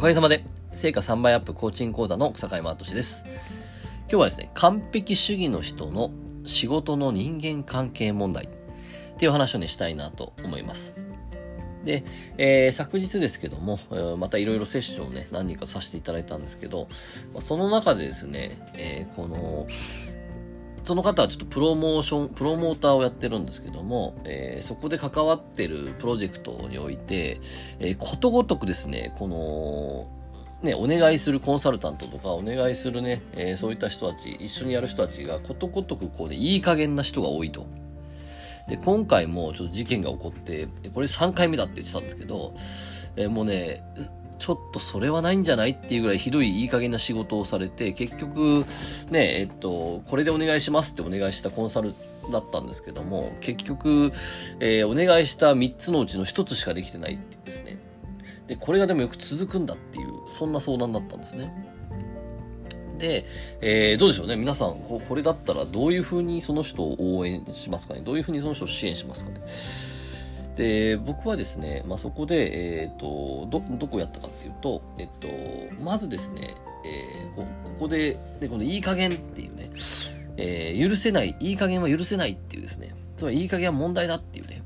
[0.00, 3.26] おかげさまで、成果3倍アップコーチング講座の草海真俊です。
[4.08, 6.10] 今日はですね、完璧主義の人の
[6.46, 8.48] 仕事の人間関係問題っ
[9.18, 10.96] ていう話をね、したいなと思います。
[11.84, 12.02] で、
[12.38, 13.78] えー、昨日ですけども、
[14.16, 16.88] またいろいろセッションをね、何人かさせていただいたんですけど、
[17.40, 19.66] その中でですね、えー、この、
[20.90, 27.40] その方はちょっとプロモーション、プロモーターをやってるんですけども、えー、そこで関わってるプロジェクトにおいて、
[27.78, 37.68] えー、ことごとくですね、この、ね、お願いするコンサルタントとか、お願いするね、えー、そういった人たち、一緒にやる人たちがことごとくこうね、いい加減な人が多いと。
[38.68, 42.56] で、今回もちょっと事件が起こって、これ3回目だって言ってたんですけど、
[43.14, 43.84] えー、もうね、
[44.40, 48.64] ちょっとそれはないんじゃないっていうぐらいひどいいい加減な仕事をされて、結局、
[49.10, 51.94] ね、えっと、これでお願いしますってお願いしたコンサル
[52.32, 54.12] だったんですけども、結局、
[54.58, 57.78] えー、お願いした3つのうちの1つしかできてないってですね。
[58.46, 61.52] で、これがでもよく続くんだっていう、そんな相談だったんですね。
[62.96, 63.26] で、
[63.60, 64.36] えー、どうでしょうね。
[64.36, 69.99] 皆さんこ、これだったらどういうふうにその人を応援しますかねどういうふうにその人を支援しますかね
[70.60, 75.28] で、僕はですね、まあ、そこで、えっ、ー、と、ど、どこやったかっていうと、えっと、
[75.82, 77.46] まずですね、えー、こ
[77.78, 79.70] こで、で、このいい加減っていうね、
[80.36, 84.62] えー、許せない、いい加減は許せないっていうですね、つまりいい加減は問題だっていうね、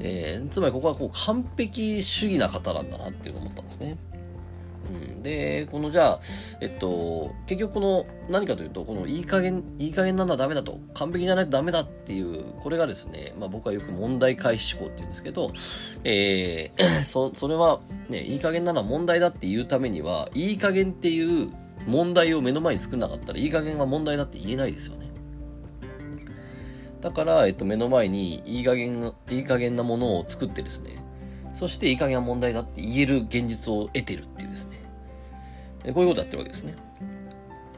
[0.00, 3.96] えー、つまりここはこう完璧主義な方なんだなっていうのを思ったんですね。
[4.90, 6.20] うん、で、このじゃあ、
[6.60, 15.52] えっと、結局この何かというと、このいい加減、いい加減なのはダメだと、完璧じゃないとダメだっていう、これがですね、まあ僕はよく問題回避思考って言うんですけど、
[16.04, 21.50] えー、 そ、それはね、いい加減なのは問題だっていうためには、いい加減っていう
[21.86, 25.08] 問題を目の前に作んなかったら、いい加減は問題だって言えないですよね。
[27.00, 30.96] だから、えっと、目の前にいい加減、いい加減なものを作ってですね、
[31.54, 34.24] そしていい加減は問題だって言える現実を得てる。
[35.92, 36.74] こういうことやってるわけですね。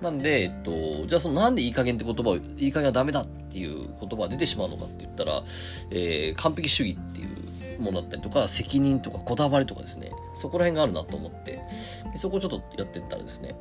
[0.01, 5.43] なんで、えっと、じゃあそのなんでいい加減って言葉を、いい加減はダメだっていう言葉が出てしまうのかって言ったら、
[5.91, 11.61] えー、完璧主義っていうものだったりとか、責任とかこだわりとかですね、そこら辺があるなと思って、
[12.17, 13.55] そこをちょっとやってったらですね。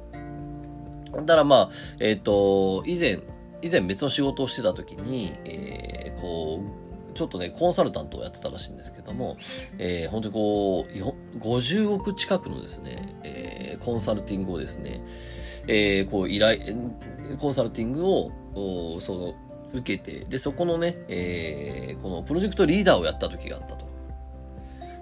[1.11, 1.69] だからまあ、
[1.99, 3.19] えっ、ー、と、以前、
[3.61, 6.78] 以前別の仕事をしてた時に、えー、こう、
[7.19, 9.35] ちょっとね、コンサルタントをやってたらしいんですけども、
[9.77, 15.03] えー、本当にこう、50億近くのですね、えー、コンサルティングをですね、
[15.67, 16.61] えー、こう依頼、
[17.37, 18.31] コンサルティングを、
[19.01, 19.35] その、
[19.73, 23.89] 受けて、で、そこのね、えー、このプロジェクトリーダーをやった時があったと。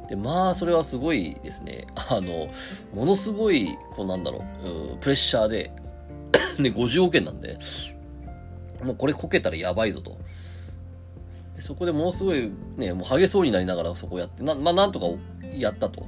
[0.10, 2.50] で、まあ、それはすごいですね、あの、
[2.96, 5.72] ものすごい、こうなんだろう、プレッシャーで、
[6.58, 7.60] で、50億円なんで、
[8.82, 10.18] もうこれこけたらやばいぞと。
[11.58, 15.08] でそこでものすごいね、もうハゲそうになりながらそこやって、な、まあなんとか
[15.52, 16.06] やったと。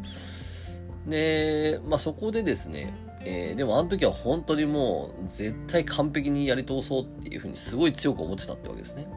[1.08, 2.94] で、まあそこでですね、
[3.26, 9.08] えー、でもあの時は本当にもう絶対完璧にやり通そうっていうふうにすごい強く思ってたってわけですね。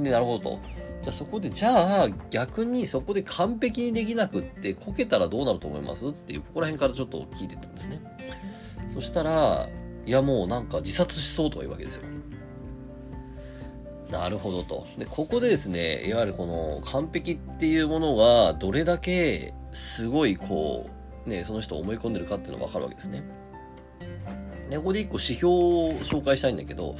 [0.00, 0.60] で、なるほどと。
[1.02, 8.00] じゃあそこで、じゃあ逆にそこで完璧にできなくってこけたらどうなると思いますっていう、ここら辺からちょっと聞いてたんですね。
[8.92, 9.68] そしたら、
[10.06, 12.02] いやもうなんか自殺しそうとか言うわけですよ。
[14.10, 14.86] なるほどと。
[14.96, 20.88] で、ここでですね、いわゆるこの完璧っていうものがどれだけすごいこ
[21.26, 23.22] う、ね、その人を思い込んでるかっていうのがわかるわけですね。
[24.70, 26.96] で、ここで一個指標を紹介したいんだけど、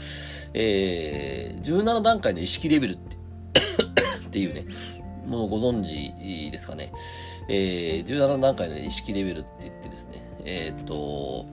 [0.52, 3.16] えー、17段階の意識レベルって
[4.28, 4.66] っていうね、
[5.24, 6.92] ものをご存知ですかね。
[7.48, 11.46] えー、17段階の意識レベルって言ってですね、えっ、と、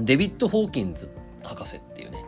[0.00, 2.24] デビッド・ホーキンズって博士っていうね、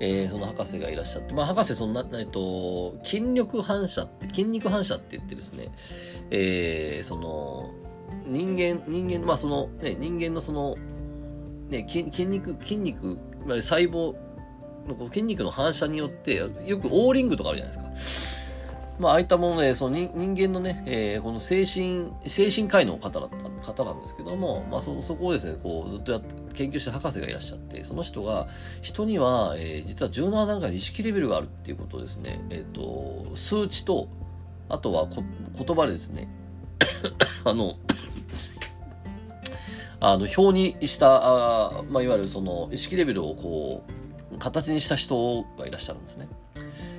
[0.00, 5.68] えー、その博士がいらっしゃって、まあ、博士、そんな、えっと、筋力反射って、筋肉反射って言ってですね、
[6.30, 7.70] えー、その、
[8.26, 10.76] 人間、人間、まあ、その、ね、人間のその、
[11.68, 14.14] ね、筋筋肉、筋肉、まあ、細胞
[14.86, 18.37] の筋肉の反射によって、よくオーリングとかあるじゃないですか。
[18.98, 28.48] まあ、ああいったもので、その人間のね、えー、この精神、精神科医の方だった方なんですけども、まあ、そ、そこをですね、こう、ずっとやって、研究した博士がいらっしゃって、その人が、
[28.82, 34.08] 人には、えー、実は17段階の意識レベルがあるっていうことをですね、えっ、ー、と、数値と、
[34.68, 35.22] あとはこ
[35.56, 36.28] 言葉でですね、
[37.44, 37.74] あの、
[40.00, 43.84] あの、表にした、あまあ、いわゆるその、意識レベルをこ
[44.32, 46.28] う、形にした人がいらっしゃるんですね。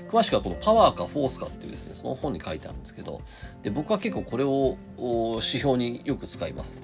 [0.10, 3.22] 詳しくはこのパワーかフォースかっていうですね、その本に書いてあるんですけど、
[3.62, 6.84] で僕は結構これを指標によく使います。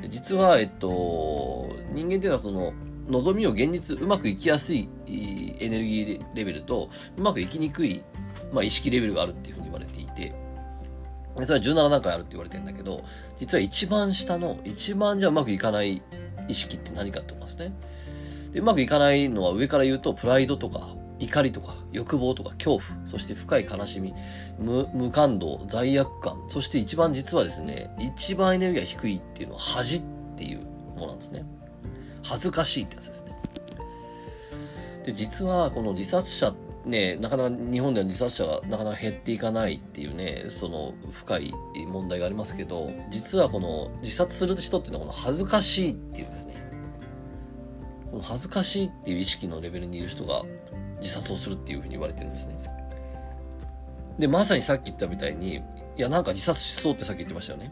[0.00, 2.72] で実は、えっと、人間っていうのはその、
[3.08, 8.04] 望みを現実、うまくいきやすいエネルギーレベルと、うまくいきにくい、
[8.52, 10.34] まあ、意識レベルがあるっていうふうに言われていて、
[11.44, 13.04] それは17段階あるって言われてるんだけど、
[13.38, 16.02] 実は一番下の、一番じゃうまくいかない
[16.48, 17.72] 意識って何かって思いますね。
[18.52, 24.14] で、うまくいかないのは上から言うと、プライドとか、怒りとか、欲望とか、恐怖、そして深い悲しみ、
[24.58, 30.02] 無感動、罪悪感、そして一番実はですね、一番エネルギーが低いっていうのは恥っ
[30.36, 30.60] ていう
[30.94, 31.44] ものなんですね。
[32.22, 33.36] 恥ずかしいってやつですね。
[35.04, 36.54] で、実はこの自殺者
[36.84, 41.52] ね、なかなか日本では自殺者がなかなか減っていかないっていうね、その深い
[41.88, 46.54] 問題がありますけど、実はこの自殺する人っていうのはこの恥ずかしいっていうですね、
[48.10, 50.44] この恥ずかしいっていう意識のレベルにいる人が
[51.00, 52.58] 自殺をするっていうふうに言われてるんですね。
[54.18, 55.62] で、まさにさっき言ったみたいに、い
[55.96, 57.70] や、なんか自殺しそうってさっき言ってましたよね。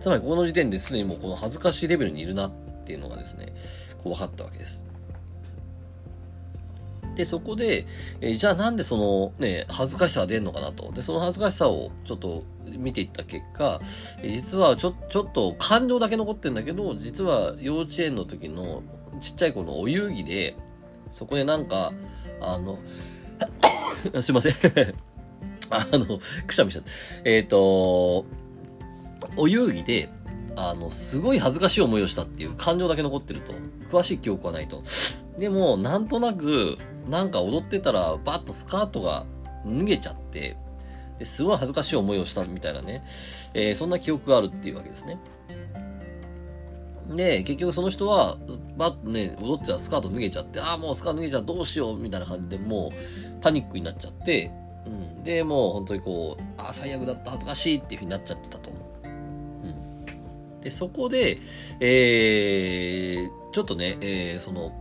[0.00, 2.52] つまり、この時点ですでにもうこの恥ずかしいレベルにいるなっ
[2.84, 3.52] ていうのがですね、
[4.02, 4.84] こう分かったわけです。
[7.14, 7.86] で、そこで、
[8.20, 10.90] えー、じゃあなんでそのね、恥ずかしさが出るのかなと。
[10.92, 13.80] で、その恥ずかしさをちょっと見ていった結果、
[14.22, 18.82] え、実はちょ、ちょっと感情だけ残ってるんだけど、実は幼稚園の時の
[19.20, 20.56] ちっちゃい子のお遊戯で、
[21.10, 21.92] そこでなんか、
[22.40, 22.78] あの、
[24.22, 24.54] すいません
[25.70, 26.90] あの、くしゃみしちゃった。
[27.24, 28.26] えっ、ー、と、
[29.36, 30.10] お遊戯で、
[30.56, 33.52] あの、すごい恥ずかしい思いをしたっていう感情だけ残ってると。
[33.90, 34.82] 詳しい記憶はないと。
[35.38, 36.76] でも、なんとなく、
[37.08, 39.26] なんか踊ってたら、バッとスカートが
[39.64, 40.56] 脱げちゃって、
[41.22, 43.04] すごい恥ずかしい思いをしたみたいなね、
[43.54, 45.18] えー、そんな記憶があるっていうわけですね。
[47.16, 48.36] で、結局その人は、
[48.76, 54.50] バッとね、踊ってたらスカート脱げちゃって、ああ、もうスカート脱げちゃう、どうしよう、みたいな感じで、もう、パニックになっちゃって、
[54.86, 55.24] うん。
[55.24, 58.70] で、もう本当にこう、ああ、最悪だった、恥ずかしいっていうふうになっちゃってたと。
[58.70, 60.60] うん。
[60.60, 61.38] で、そこで、
[61.80, 64.72] えー、ちょっとね、えー、その、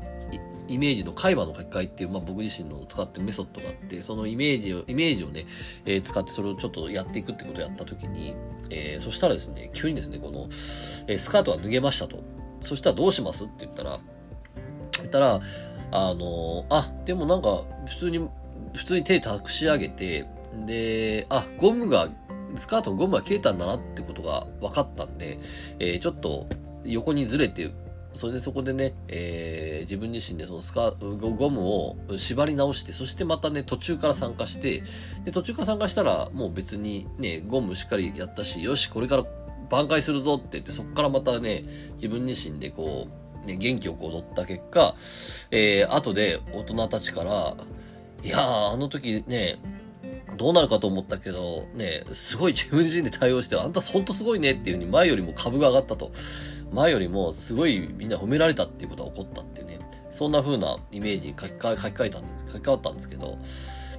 [0.69, 5.45] イメージの海馬の書き換えっていう、まあ、僕自身の使ってるメソッドがあって、そのイメージを、イメージをね、
[5.85, 8.35] えー、使ってそれをちょっとやっていくってことをやったときに、
[8.69, 10.47] えー、そしたらですね、急にですね、この、
[11.07, 12.23] えー、スカートが脱げましたと。
[12.61, 13.99] そしたらどうしますって言ったら、
[14.97, 15.41] 言ったら、
[15.91, 18.29] あのあ、でもなんか、普通に、
[18.75, 20.27] 普通に手託し上げて、
[20.65, 22.09] で、あ、ゴムが、
[22.55, 25.39] スカートのゴムが切れたんだなってことが分かったんで、
[25.79, 26.47] えー、ちょっと
[26.83, 27.71] 横にずれて
[28.19, 34.83] それでそこでね、えー、自分自身でそのスカゴムを縛り直して、そしてまたね、途中から参加して、
[35.23, 39.23] で、途中から参加したら、もう別にね、ゴムしっかりやったし、よし、これから
[39.69, 41.63] 挽回するぞって言って、そこからまたね、
[41.93, 43.07] 自分自身でこ
[43.41, 44.95] う、ね、元気よく踊った結果、
[45.51, 47.55] えー、後で大人たちから、
[48.21, 49.59] いやー、あの時ね、
[50.35, 56.11] どうなるかと思ったけど、ね、すごい自分自身で対応して、あんたほんとすごいねっていう風に前よりも株が上がったと。
[56.71, 59.79] 前よりもすごいみんな褒められたっていうことが起こったっていうね、
[60.11, 63.37] そんな風なイメージに書き換え、書き換えたんです、書き換わったんですけど、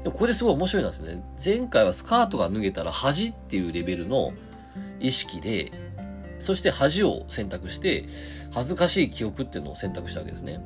[0.02, 1.22] でもこれですごい面白いなんですね。
[1.44, 4.32] 前回はスカートが脱げたら恥っていうレベルの
[4.98, 5.72] 意識で、
[6.38, 8.06] そして恥を選択して、
[8.52, 10.60] 恥ずかしい記憶っていうのを選択したわけですね。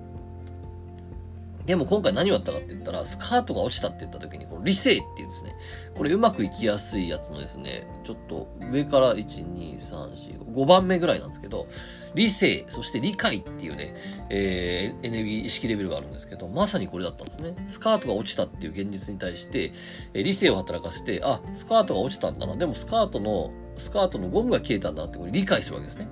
[1.67, 5.55] でも今回何をやったかって言ったら、スカートが落ちたって言った時に、この理性っていうんですね、
[5.97, 11.67] これうまくいきやすいやつのですね、ちょっと上から1、2、3、4、5番目ぐらいなんですけど、
[12.15, 13.95] 理性、そして理解っていうね、
[14.29, 17.55] えー、エネルギー意識レベルがあるんですけど、まさにこれだったんですね。
[17.67, 19.73] スカートが落ちたっていう現実に対して、
[20.13, 22.57] えー、理性を働かせて、あ、スカートが落ちたんだな。
[22.57, 26.07] でもスカートの、スカートのゴムが消えたんだなってこれ理解するわけですね。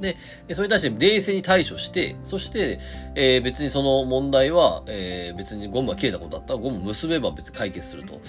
[0.00, 0.16] で、
[0.52, 2.78] それに対して冷静に対処して、そして、
[3.14, 8.20] えー、別にその問題は、えー、別にゴムが切れたことだったら、ゴム結べば別に解決すると。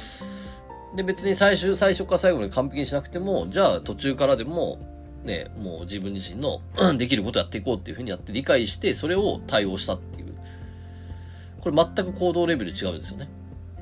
[0.96, 4.80] で、別に最終、最初から最後まで完璧にしなくても、じゃあ途中からでも、
[5.24, 6.62] ね、もう自分自身の
[6.98, 10.36] できることやっていこうっていうふうにやって理解して、それを対応したっていう。
[11.60, 13.30] これ全く行動レベル違うんですよね。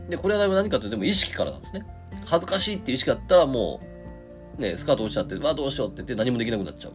[0.09, 1.85] で、これは何かというと、でも意識からなんですね。
[2.25, 3.79] 恥ずかしいっていう意識だったらも
[4.57, 6.93] う、ね、スカート落ちちゃって、わあどうしようって言って何もできなくなっちゃう。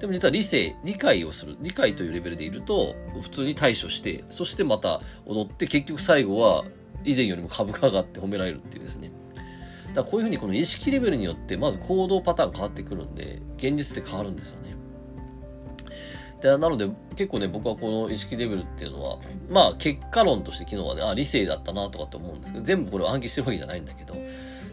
[0.00, 6.64] でも実は理性、理解をする、理解というレベルでいると、普通に対処して、そしてまた踊って、結局最後は
[7.04, 9.12] 以前よりも株価上がって褒められるっていうですね。
[9.88, 14.74] だからこういうふうにこの意識レベルによって、まず行動パターン変わってくるんで、現実って変わるんですよね。
[16.40, 19.18] でなので、結構ね、僕はこの意識レベルっていうのは、
[19.50, 24.14] まあ結果論として昨日はね、あ、理性だったなとかって思うんですけど、全部これを暗記してるわけじゃないんだけど、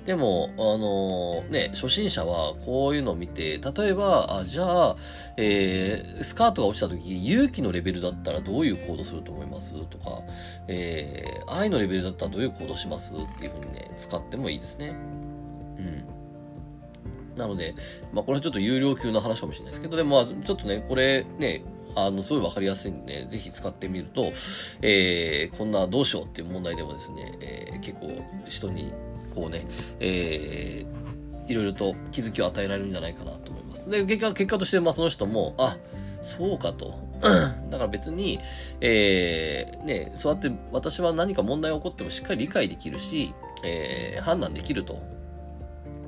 [0.07, 4.95] でも、あのー、ね、初心者はこういうのを見て、例えば、あじゃあ、
[5.35, 9.73] えー、スカートが落ちた時、勇気のレベルだったらどういう行動すると思います？
[9.87, 10.21] とか、
[10.69, 13.13] えー、愛のレベルだったらどういう行動します？
[13.15, 14.95] っていうふうにね、使ってもいいですね。
[15.77, 17.37] うん。
[17.37, 17.75] なので、
[18.13, 24.31] まあこれはちょっと有料級の話かもしれないですけど、でもまあちょっとね、これね、あの、すごいわかりやすいんで、ぜひ使ってみると、
[24.81, 28.09] えー、こんなどうしようっていう問題でもですね、えー、結構
[28.47, 28.93] 人に
[29.38, 29.67] こうね、
[30.00, 33.88] えー、いろいろと気づきを与えられるんじゃないかなと思います。
[33.88, 35.77] で、結果、結果として、まあその人も、あ、
[36.24, 36.96] そうかと。
[37.22, 38.39] だから別に、
[38.82, 45.00] えー、ね、そうやって私は何か問題が起こってもしっかり理解できるし、えー、判断できると。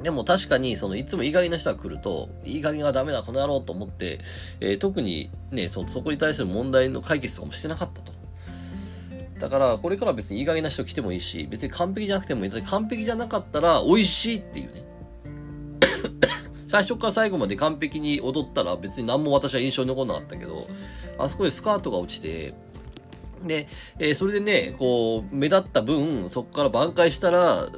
[0.02, 4.20] でも確かに、その、いつもいい加減な人が来ると、いい加減がダメだ、この野郎と思って、
[4.62, 8.19] えー、特にね、そ、そこに対する問題の解決とかもしてなかったと。
[9.40, 12.52] だから、これから別にいい加減な人来てもいいし、別に完璧じゃなくてもいい。
[12.52, 14.86] 完璧じゃなかったら、美味しいっていうね。
[16.68, 20.68] 最初から最後まで完璧に踊ったら別に何も私は印象に残らなかったけど、
[21.18, 22.54] あそこでスカートが落ちて、
[23.46, 23.68] で、
[24.00, 27.70] えー、それでね、こう、目立った分、そこから挽回したら、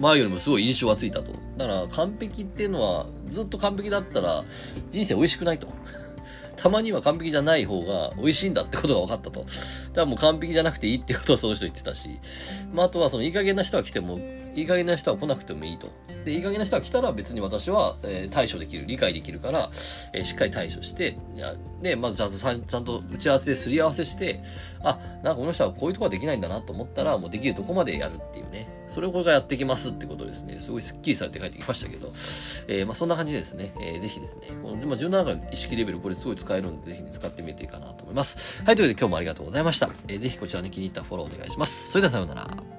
[0.00, 1.32] 前よりもすごい印象がついたと。
[1.58, 4.44] だから、完璧っていうのは、ずっと完璧だったら、
[4.90, 5.68] 人生美味しくないと。
[6.60, 9.40] たまには完璧じゃない方が美味しいんだってことが分かったと。
[9.40, 9.52] だか
[9.94, 12.20] らもう完璧じゃなくていいってことをその人言ってたし、
[12.72, 14.18] まあ、あとはそのいい加減な人が来ても、
[14.54, 15.88] いい加減な人は来なくてもいいと。
[16.24, 19.70] で、いい加減な人が来たら別に私は、えー、対処できる、理解できるから、
[20.12, 21.16] えー、しっかり対処して、
[21.80, 24.42] で、まずちゃんと、ちゃんと打ち合わせですり合わせして、
[24.82, 28.68] あ、なんかこの人はこういうとこはできないんだなと思ったら、もうできるとこまでやるっていうね。
[28.90, 30.58] それをこれからやっていきますってことですね。
[30.58, 32.08] すごいスッキリされて帰ってきましたけど、
[32.66, 38.62] えー、まあそんな感じでですね、えー、ぜひですね、この、まあ、17回意識レベルこれすごい使えるんで、ぜひ、ね、使ってみるといいかなと思います。
[38.64, 39.90] はい、というわけで今日もありがとうございました。
[40.08, 41.90] えー、ぜひこちらに気に入ったフォローお願いします。
[41.90, 42.69] それではさようなら。